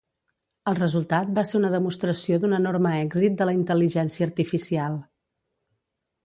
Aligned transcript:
El 0.69 0.77
resultat 0.77 1.27
va 1.39 1.43
ser 1.49 1.57
una 1.59 1.69
demostració 1.73 2.39
d'un 2.45 2.55
enorme 2.61 2.95
èxit 3.03 3.37
de 3.43 3.49
la 3.51 3.55
intel·ligència 3.59 4.29
artificial. 4.31 4.99